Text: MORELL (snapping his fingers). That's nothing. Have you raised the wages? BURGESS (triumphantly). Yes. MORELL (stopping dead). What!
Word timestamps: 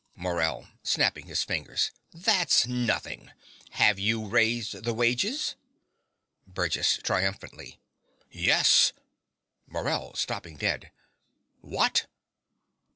MORELL 0.15 0.67
(snapping 0.81 1.27
his 1.27 1.43
fingers). 1.43 1.91
That's 2.11 2.65
nothing. 2.65 3.29
Have 3.73 3.99
you 3.99 4.25
raised 4.27 4.83
the 4.83 4.95
wages? 4.95 5.55
BURGESS 6.47 6.97
(triumphantly). 7.03 7.79
Yes. 8.31 8.93
MORELL 9.67 10.15
(stopping 10.15 10.57
dead). 10.57 10.91
What! 11.59 12.07